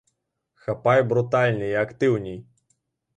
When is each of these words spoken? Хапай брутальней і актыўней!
Хапай 0.67 1.03
брутальней 1.11 1.71
і 1.75 1.79
актыўней! 1.83 2.39